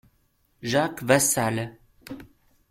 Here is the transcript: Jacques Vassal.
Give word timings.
Jacques 0.63 1.03
Vassal. 1.03 1.77